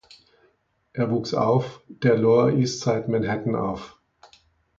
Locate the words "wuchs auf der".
1.11-2.17